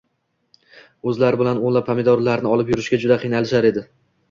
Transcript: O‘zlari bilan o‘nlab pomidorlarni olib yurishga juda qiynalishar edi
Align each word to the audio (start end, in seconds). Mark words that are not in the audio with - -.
O‘zlari 1.11 1.39
bilan 1.41 1.61
o‘nlab 1.69 1.87
pomidorlarni 1.91 2.51
olib 2.57 2.73
yurishga 2.75 3.03
juda 3.07 3.21
qiynalishar 3.27 3.71
edi 3.75 3.89